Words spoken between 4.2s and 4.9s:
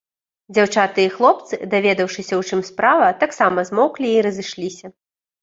разышліся.